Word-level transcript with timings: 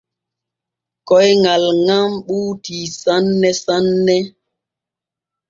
Koyŋal 1.07 1.63
ŋal 1.85 2.05
ɓuutii 2.25 2.85
sanne 3.01 3.49
sanne. 3.63 4.17